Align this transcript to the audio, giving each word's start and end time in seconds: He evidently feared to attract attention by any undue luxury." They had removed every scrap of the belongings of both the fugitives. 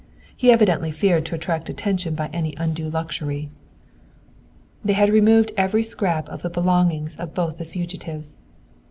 He 0.35 0.51
evidently 0.51 0.89
feared 0.89 1.27
to 1.27 1.35
attract 1.35 1.69
attention 1.69 2.15
by 2.15 2.31
any 2.33 2.55
undue 2.57 2.89
luxury." 2.89 3.51
They 4.83 4.93
had 4.93 5.11
removed 5.11 5.51
every 5.55 5.83
scrap 5.83 6.27
of 6.27 6.41
the 6.41 6.49
belongings 6.49 7.17
of 7.17 7.35
both 7.35 7.59
the 7.59 7.65
fugitives. 7.65 8.39